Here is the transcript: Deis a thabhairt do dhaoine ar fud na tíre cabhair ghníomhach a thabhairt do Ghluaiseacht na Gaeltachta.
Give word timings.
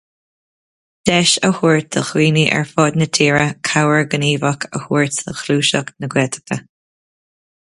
Deis 1.09 1.31
a 1.37 1.41
thabhairt 1.57 1.89
do 1.95 2.01
dhaoine 2.07 2.45
ar 2.59 2.65
fud 2.71 2.95
na 3.01 3.07
tíre 3.17 3.45
cabhair 3.69 4.09
ghníomhach 4.15 4.65
a 4.65 4.67
thabhairt 4.87 5.21
do 5.27 5.35
Ghluaiseacht 5.43 5.95
na 6.01 6.11
Gaeltachta. 6.17 6.59